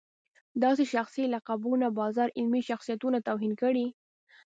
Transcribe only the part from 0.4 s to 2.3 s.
داسې شخصي لقبونو بازار